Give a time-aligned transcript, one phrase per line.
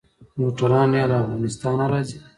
[0.39, 2.17] موټران يا له افغانستانه راځي.